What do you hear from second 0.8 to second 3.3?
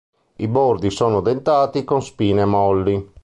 sono dentati con spine molli.